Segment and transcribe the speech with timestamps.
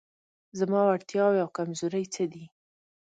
[0.59, 2.45] زما وړتیاوې او کمزورۍ څه دي؟